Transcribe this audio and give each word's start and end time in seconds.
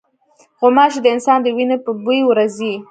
غوماشې 0.59 0.99
د 1.01 1.07
انسان 1.15 1.37
د 1.43 1.47
وینې 1.55 1.77
په 1.85 1.91
بوی 2.03 2.19
ورځي. 2.25 2.73